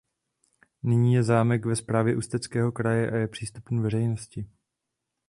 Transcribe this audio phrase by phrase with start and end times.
[0.83, 4.47] Nyní je zámek ve správě Ústeckého kraje a je přístupný veřejnosti.